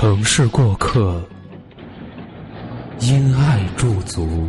[0.00, 1.20] 城市过客，
[3.00, 4.48] 因爱驻足。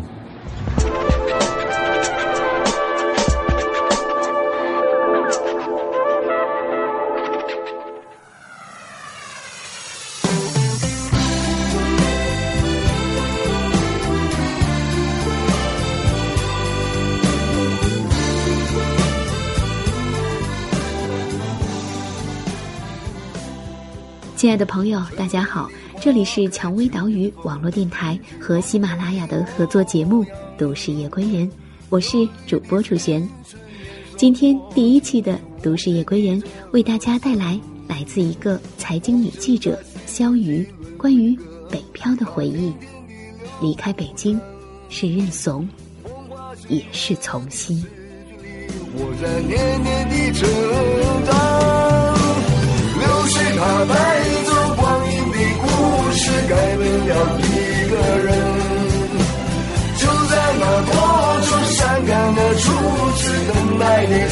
[24.39, 30.23] 亲爱的朋友，大家好，这里是蔷薇岛屿网络电台和喜马拉雅的合作节目
[30.57, 31.45] 《都市夜归人》，
[31.89, 33.29] 我是主播楚璇。
[34.15, 40.65] 今天第一期的《都市夜归人》为大家带来来自一个财经女记者肖瑜
[40.97, 41.37] 关于
[41.69, 42.71] 北漂的回忆。
[43.61, 44.39] 离开北京，
[44.87, 45.67] 是认怂，
[46.69, 47.85] 也是从心。
[48.93, 51.78] 我在年年的成长。
[53.59, 53.61] 他
[53.93, 53.93] 带
[54.45, 55.67] 走光阴的故
[56.13, 57.11] 事，改变了
[57.43, 57.45] 一
[57.89, 57.93] 个
[58.23, 58.27] 人。
[59.97, 60.91] 就在那多
[61.43, 62.61] 愁善感的初
[63.17, 63.21] 次
[63.51, 64.29] 等待的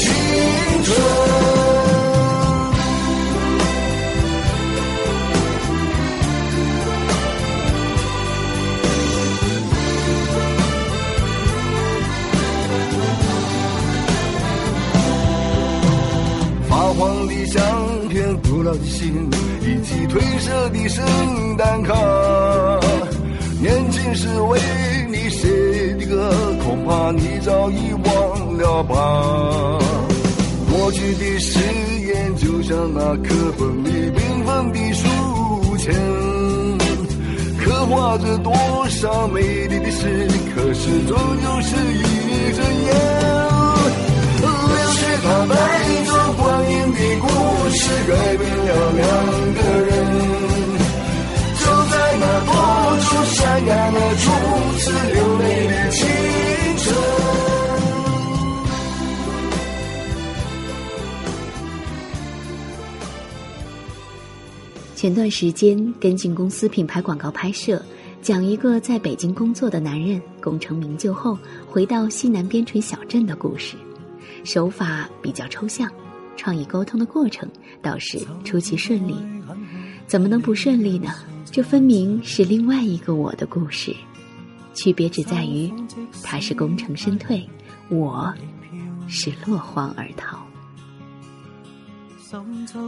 [18.67, 19.29] 古老的信
[19.61, 21.94] 以及褪色的圣诞卡，
[23.61, 24.59] 年轻时为
[25.09, 25.47] 你写
[25.94, 26.29] 的歌，
[26.66, 29.79] 恐怕你早已忘了吧。
[30.69, 31.59] 过去的誓
[32.07, 35.07] 言就像那课本里缤纷的书
[35.77, 35.95] 签，
[37.63, 38.53] 刻画着多
[38.89, 43.56] 少美丽的事，可是终究是一阵烟。
[45.22, 45.55] 流水它带
[46.05, 47.28] 走光阴的故
[47.69, 49.03] 事，改变了两
[49.53, 49.91] 个人。
[51.59, 52.51] 就在那多
[53.01, 54.23] 愁善感的初
[54.79, 54.83] 次
[55.13, 56.07] 流泪的青
[56.77, 56.85] 春。
[64.95, 67.81] 前段时间跟进公司品牌广告拍摄，
[68.22, 71.38] 讲一个在北京工作的男人功成名就后
[71.69, 73.75] 回到西南边陲小镇的故事。
[74.43, 75.91] 手法比较抽象，
[76.35, 77.49] 创意沟通的过程
[77.81, 79.15] 倒是出奇顺利。
[80.07, 81.13] 怎么能不顺利呢？
[81.51, 83.95] 这分明是另外一个我的故事，
[84.73, 85.71] 区别只在于
[86.23, 87.47] 他是功成身退，
[87.89, 88.33] 我
[89.07, 90.38] 是落荒而逃。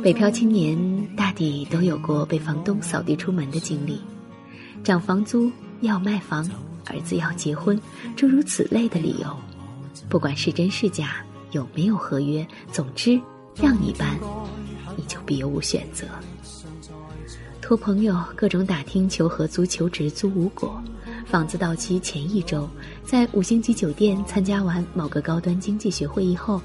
[0.04, 0.78] 北漂青年
[1.16, 4.00] 大抵都有过被房东扫地出门的经历，
[4.84, 6.46] 涨房租、要卖房、
[6.86, 7.80] 儿子要结婚，
[8.16, 9.36] 诸如此类的理由，
[10.10, 11.24] 不管是真是假。
[11.52, 12.48] 有没有合约？
[12.72, 13.20] 总之，
[13.56, 14.18] 让你搬，
[14.96, 16.06] 你就别无选择。
[17.62, 20.82] 托朋友各种打听求合租求职租无果，
[21.26, 22.68] 房子到期前一周，
[23.06, 26.60] 在五星级酒店参加完某个高端经济学会议后，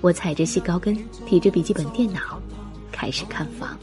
[0.00, 0.96] 我踩着细高跟，
[1.26, 2.40] 提着笔记本电脑，
[2.92, 3.76] 开始看房。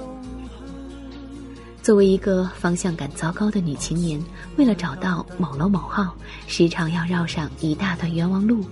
[1.82, 4.24] 作为一个方向感糟糕的女青年，
[4.56, 6.16] 为了找到某楼某号，
[6.48, 8.64] 时常要绕上一大段冤枉路。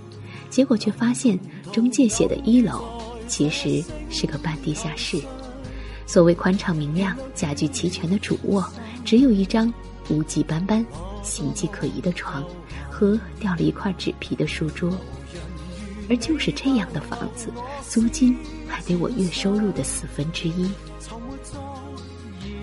[0.50, 1.38] 结果却发现，
[1.72, 2.84] 中介写的一楼
[3.28, 5.18] 其实是个半地下室。
[6.06, 8.68] 所谓宽敞明亮、家具齐全的主卧，
[9.04, 9.72] 只有一张
[10.08, 10.84] 污迹斑斑、
[11.22, 12.44] 形迹可疑的床
[12.90, 14.92] 和掉了一块纸皮的书桌。
[16.08, 17.46] 而就是这样的房子，
[17.88, 18.36] 租金
[18.66, 20.68] 还得我月收入的四分之一。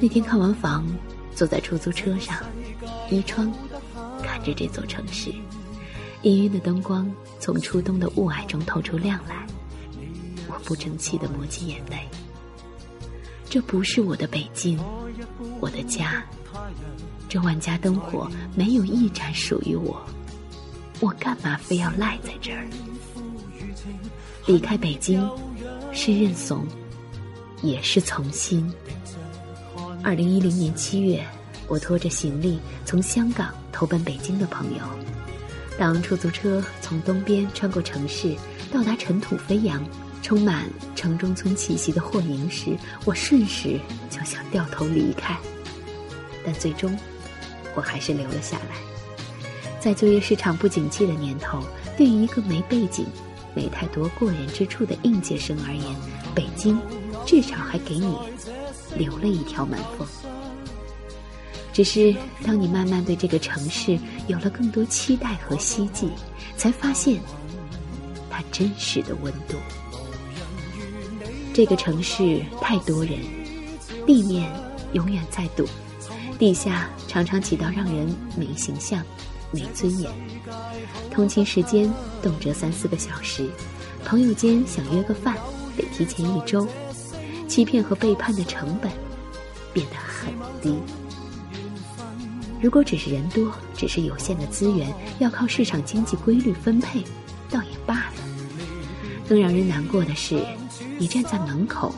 [0.02, 0.86] 那天看完房，
[1.34, 2.36] 坐在出租车上，
[3.10, 3.50] 依窗
[4.22, 5.34] 看着这座城市。
[6.24, 7.10] 氤氲的灯光
[7.40, 9.46] 从初冬的雾霭中透出亮来，
[10.48, 12.08] 我不争气的抹起眼泪。
[13.50, 14.80] 这不是我的北京，
[15.60, 16.24] 我的家。
[17.30, 20.02] 这万家灯火没有一盏属于我，
[21.00, 22.68] 我干嘛非要赖在这儿？
[24.46, 25.30] 离开北京，
[25.94, 26.66] 是认怂，
[27.62, 28.70] 也是从心。
[30.04, 31.26] 二零一零年七月，
[31.68, 34.84] 我拖着行李从香港投奔北京的朋友。
[35.78, 38.36] 当出租车从东边穿过城市，
[38.72, 39.86] 到达尘土飞扬、
[40.24, 42.76] 充满城中村气息的霍宁时，
[43.06, 43.80] 我瞬时
[44.10, 45.38] 就想掉头离开，
[46.44, 46.98] 但最终，
[47.76, 48.76] 我还是留了下来。
[49.80, 51.64] 在就业市场不景气的年头，
[51.96, 53.06] 对于一个没背景、
[53.56, 55.86] 没太多过人之处的应届生而言，
[56.34, 56.80] 北京
[57.26, 58.18] 至少还给你
[58.98, 60.08] 留了一条门缝。
[61.78, 62.12] 只是
[62.44, 66.10] 当你慢慢对这个城市有了更多期待和希冀，
[66.56, 67.22] 才发现
[68.32, 69.58] 它真实的温度。
[71.54, 73.20] 这个城市太多人，
[74.08, 74.52] 地面
[74.94, 75.68] 永远在堵，
[76.40, 79.06] 地下常常挤到让人没形象、
[79.52, 80.12] 没尊严。
[81.12, 81.88] 通勤时间
[82.24, 83.48] 动辄三四个小时，
[84.04, 85.38] 朋友间想约个饭
[85.78, 86.68] 得提前一周，
[87.48, 88.92] 欺骗和背叛的成本
[89.72, 90.76] 变得很低。
[92.62, 97.04] 如果只是人多，只是有限的资源要靠市场经济规律分配，
[97.50, 98.14] 倒也罢了。
[99.30, 100.42] 更让人难过的是，
[100.98, 101.94] 你站在门口，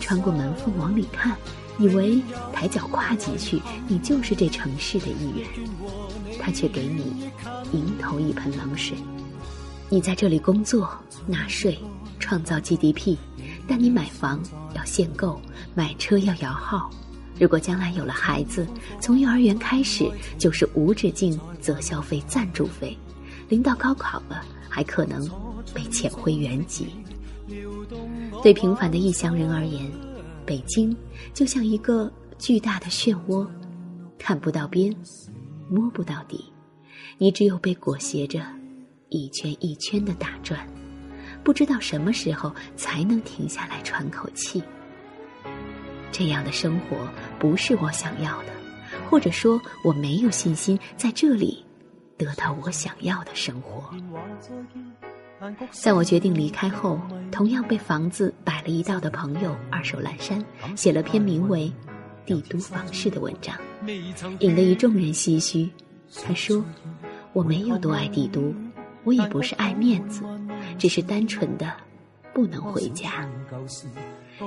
[0.00, 1.36] 穿过门缝往里看，
[1.78, 2.22] 以为
[2.52, 5.48] 抬脚跨进去，你就是这城市的一员，
[6.40, 7.30] 他却给你
[7.72, 8.96] 迎头一盆冷水。
[9.88, 10.88] 你在这里工作、
[11.26, 11.78] 纳税、
[12.18, 13.16] 创造 GDP，
[13.66, 14.40] 但你买房
[14.76, 15.40] 要限购，
[15.74, 16.90] 买车要摇号。
[17.38, 18.66] 如果将来有了孩子，
[19.00, 20.08] 从幼儿园开始
[20.38, 22.96] 就是无止境择校费、赞助费，
[23.48, 25.28] 临到高考了，还可能
[25.74, 26.88] 被遣回原籍。
[28.42, 29.90] 对平凡的异乡人而言，
[30.46, 30.96] 北京
[31.32, 33.46] 就像一个巨大的漩涡，
[34.18, 34.94] 看不到边，
[35.68, 36.44] 摸不到底，
[37.18, 38.40] 你只有被裹挟着
[39.08, 40.66] 一圈一圈的打转，
[41.42, 44.62] 不知道什么时候才能停下来喘口气。
[46.16, 47.08] 这样的生活
[47.40, 48.52] 不是我想要的，
[49.10, 51.64] 或者说我没有信心在这里
[52.16, 53.90] 得到我想要的生活。
[55.72, 57.00] 在我决定离开后，
[57.32, 60.42] 同样被房子摆了一道的朋友二手阑珊
[60.76, 61.62] 写了篇名为
[62.24, 63.56] 《帝都房事》的文章，
[64.38, 65.68] 引得一众人唏嘘。
[66.24, 66.64] 他说
[67.34, 68.54] ：“我没有多爱帝都，
[69.02, 70.22] 我也不是爱面子，
[70.78, 71.72] 只是单纯的
[72.32, 73.28] 不能回家。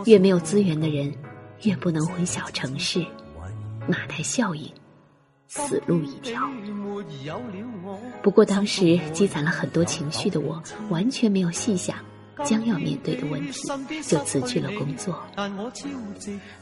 [0.05, 1.13] 越没有资源的人。”
[1.63, 3.05] 越不能回小城市，
[3.87, 4.71] 马太效应，
[5.47, 6.41] 死路一条。
[8.21, 11.97] 不过当时积攒了很多情绪的我，完全没有细想
[12.43, 13.61] 将要面对的问题，
[14.01, 15.23] 就辞去了工作。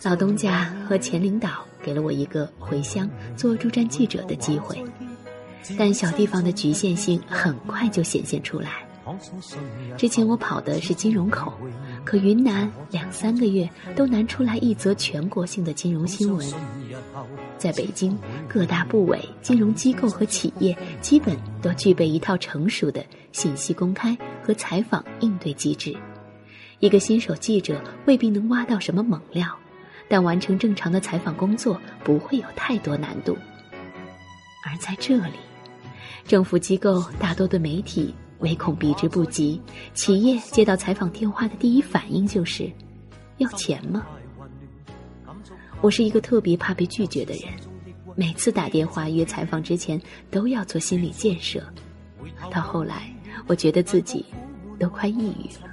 [0.04, 4.82] 老东家和前领导给了我一个回乡做驻站记者的机会，
[5.78, 8.85] 但小地方的局限性很快就显现出来。
[9.98, 11.54] 之前我跑的是金融口，
[12.04, 16.46] 可云南两三个月都难出来一则全国性的金融新闻。
[17.58, 18.18] 在北京，
[18.48, 25.96] 各大部委、金融机构和企业基本都具备一套成熟的信息公开和采访应对机制。
[26.80, 29.48] 一个新手记者未必能挖到什么猛料，
[30.10, 33.38] 但完成正常的采访工作不会有太多难度。
[34.64, 35.38] 而在这里，
[36.28, 38.14] 政府机构大多对媒体。
[38.40, 39.62] 唯恐避之不及，
[39.94, 42.72] 企业接到采访电话的第一反应就是
[43.38, 44.06] ：“要钱吗？”
[45.82, 47.44] 我是一个特别怕被拒绝的人，
[48.16, 50.02] 每次打电话约采访之前
[50.32, 51.64] 都要做心理建设。
[52.52, 53.14] 到后来，
[53.48, 54.26] 我觉得自己
[54.80, 55.70] 都快抑郁了，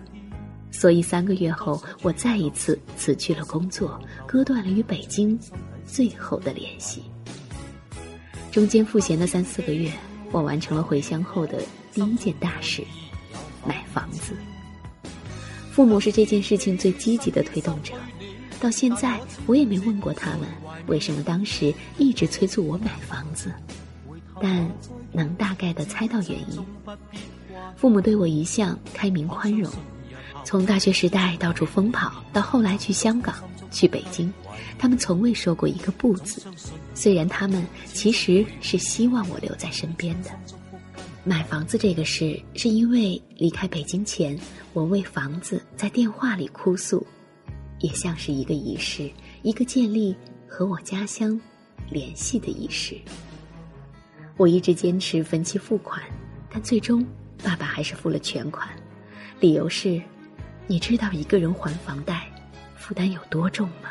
[0.71, 5.39] 所以三个月后，我再一次辞去了工作，割断了与北京
[5.85, 7.03] 最后的联系。
[8.51, 9.91] 中间赋闲的三四个月，
[10.31, 11.59] 我完成了回乡后的。
[11.93, 12.83] 第一件大事，
[13.67, 14.35] 买房子。
[15.71, 17.95] 父母是这件事情最积极的推动者，
[18.61, 20.49] 到现在我也没问过他们
[20.87, 23.53] 为什么当时一直催促我买房子，
[24.41, 24.71] 但
[25.13, 26.65] 能大概的猜到原因。
[27.77, 29.71] 父母对我一向开明宽容，
[30.45, 33.35] 从大学时代到处疯跑，到后来去香港、
[33.71, 34.33] 去北京，
[34.79, 36.43] 他们从未说过一个不字。
[36.95, 40.31] 虽然他们其实是希望我留在身边的。
[41.25, 44.37] 买房子这个事，是因为离开北京前，
[44.73, 47.07] 我为房子在电话里哭诉，
[47.79, 49.09] 也像是一个仪式，
[49.43, 50.17] 一个建立
[50.49, 51.41] 和我家乡
[51.89, 52.97] 联系的仪式。
[54.37, 56.03] 我一直坚持分期付款，
[56.51, 57.07] 但最终
[57.41, 58.69] 爸爸还是付了全款，
[59.39, 60.03] 理由是：
[60.67, 62.29] 你知道一个人还房贷
[62.75, 63.91] 负担有多重吗？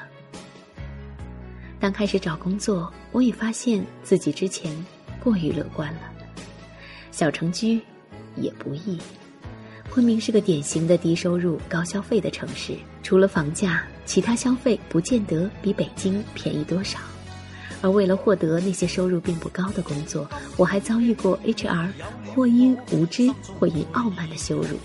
[1.80, 4.76] 当开始找工作，我也发现自己之前
[5.24, 6.11] 过于乐观了。
[7.12, 7.82] 小城居
[8.36, 8.98] 也不易，
[9.90, 16.98] 昆明是个典型的低收入高消费的城市，除了房价，其他消费不见得比北京便宜多少。
[17.82, 21.90] 而为了获得那些收入并不高的工作，我还遭遇过 HR
[22.34, 24.78] 或因无知或因傲慢的羞辱。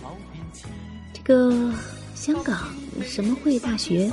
[1.12, 1.72] 这个
[2.14, 2.68] 香港
[3.02, 4.10] 什么会大学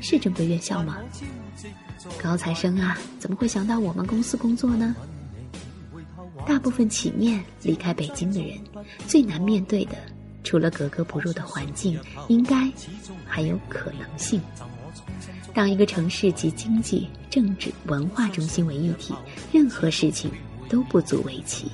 [0.00, 0.98] 是正规院校吗？
[2.22, 4.94] 高材生啊，怎么会想到我们公司工作呢？
[6.46, 8.56] 大部分起面离开北京的人，
[9.06, 9.96] 最难面对的，
[10.44, 11.98] 除了格格不入的环境，
[12.28, 12.70] 应该
[13.26, 14.40] 还有可能性。
[15.52, 19.12] 当一个城市集经济、政治、文化中心为一体，
[19.52, 20.30] 任何事情
[20.68, 21.70] 都不足为奇。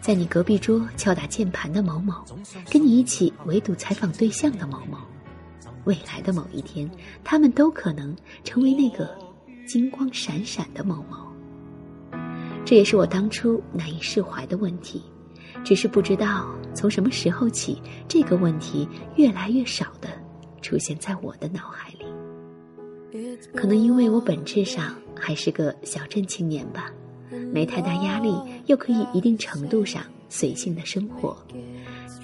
[0.00, 2.14] 在你隔壁桌敲打键盘的某某，
[2.70, 4.98] 跟你一起围堵采访对象的某某，
[5.84, 6.90] 未来的某一天，
[7.22, 9.16] 他们都可能成为那个
[9.66, 11.29] 金光闪闪的某某。
[12.64, 15.02] 这也是我当初难以释怀的问题，
[15.64, 20.08] 只是不知道从什么时候起，这个问题越来越少的
[20.62, 22.06] 出现在我的脑海里。
[23.56, 26.92] 可能因为我本质上还是个小镇青年吧，
[27.52, 28.32] 没太大压力，
[28.66, 31.36] 又可以一定程度上随性的生活，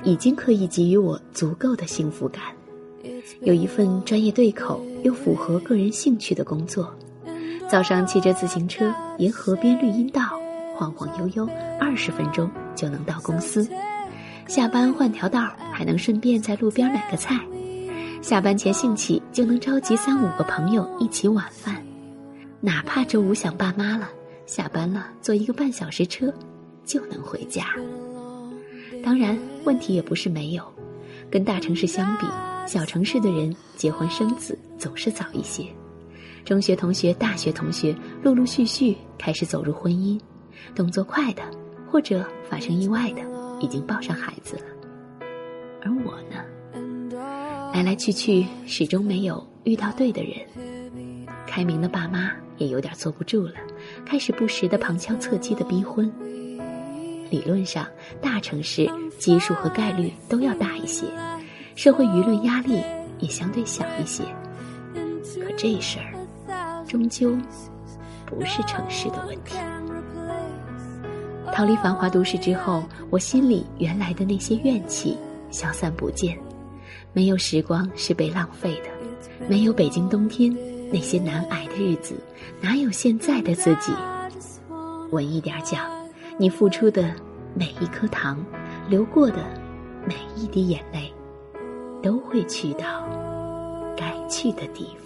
[0.04, 2.42] 已经可以给予我足够的幸福感。
[3.40, 6.94] 有一份专业对口又符合个人兴趣的工作，
[7.68, 10.22] 早上骑着自行车沿河边绿荫道
[10.76, 11.48] 晃晃悠悠，
[11.80, 13.68] 二十分钟就能到公司。
[14.46, 17.40] 下班换条道，还能顺便在路边买个菜。
[18.22, 21.84] 下班前兴起就能召集三五个朋友一起晚饭，
[22.60, 24.08] 哪怕周五想爸妈了，
[24.46, 26.32] 下班了坐一个半小时车
[26.84, 27.64] 就能回家。
[29.02, 30.62] 当然，问题也不是没有，
[31.28, 32.26] 跟大城市相比，
[32.64, 35.66] 小城市的人结婚生子总是早一些。
[36.46, 40.16] 中学同学、大学同学陆陆续续开始走入婚姻，
[40.76, 41.42] 动作快的
[41.90, 43.22] 或者发生意外的
[43.60, 44.62] 已经抱上孩子了，
[45.82, 47.72] 而我呢？
[47.74, 51.26] 来来去去，始终没有遇到对的人。
[51.48, 53.54] 开明的爸妈也有点坐不住了，
[54.04, 56.10] 开始不时的旁敲侧击的逼婚。
[57.28, 57.84] 理论上，
[58.22, 58.88] 大城市
[59.18, 61.06] 基数和概率都要大一些，
[61.74, 62.80] 社会舆论压力
[63.18, 64.22] 也相对小一些。
[65.44, 66.15] 可这事儿，
[66.86, 67.36] 终究
[68.24, 69.56] 不是城市的问题。
[71.52, 75.16] 逃离繁华都市之后，我心里原来的那些怨气
[75.50, 76.36] 消散不见。
[77.12, 78.88] 没有时光是被浪费的，
[79.48, 80.54] 没有北京冬天
[80.92, 82.14] 那些难挨的日子，
[82.60, 83.92] 哪有现在的自己？
[85.12, 85.88] 稳一点讲，
[86.36, 87.14] 你付出的
[87.54, 88.44] 每一颗糖，
[88.88, 89.38] 流过的
[90.04, 91.12] 每一滴眼泪，
[92.02, 93.08] 都会去到
[93.96, 94.88] 该去的地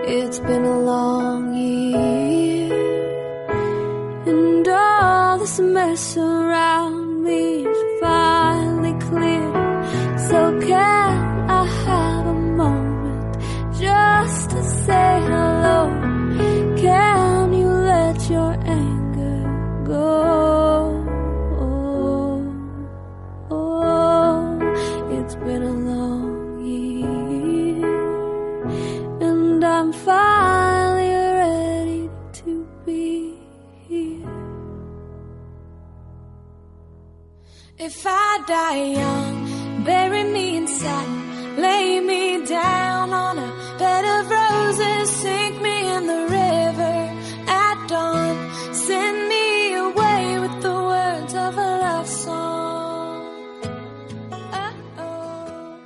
[0.08, 2.74] It's been a long year,
[4.26, 6.41] and all this mess around
[38.48, 45.62] die young, bury me in satin, lay me down on a bed of roses, sink
[45.62, 47.10] me in the river
[47.48, 48.36] at dawn,
[48.74, 53.26] send me away with the words of a love song.
[54.52, 55.78] Oh-oh.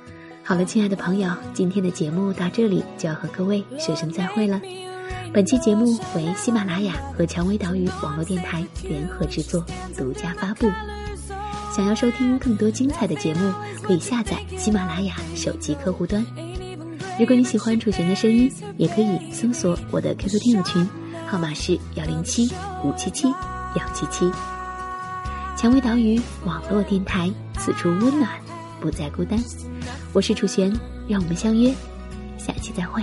[0.44, 4.60] 好了，亲爱的朋友，今天的节目到这里就要和各位说声再会了。
[5.32, 9.64] 本期节目为喜马拉雅和蔷薇岛屿网络电台联合制作，
[9.96, 10.70] 独家发布。
[11.76, 13.52] 想要收听更多精彩的节目，
[13.82, 16.24] 可以下载喜马拉雅手机客户端。
[17.20, 20.88] 如果你喜欢楚璇的声音，也可以搜索我的 QQ 听友群
[21.26, 22.50] 号码是幺零七
[22.82, 24.32] 五七七幺七七。
[25.54, 28.30] 蔷薇岛屿网络电台，此处温暖，
[28.80, 29.38] 不再孤单。
[30.14, 30.72] 我是楚璇，
[31.06, 31.70] 让我们相约
[32.38, 33.02] 下期再会。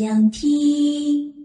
[0.00, 1.39] 想听。